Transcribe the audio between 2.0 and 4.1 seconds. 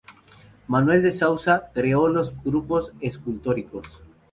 los grupos escultóricos.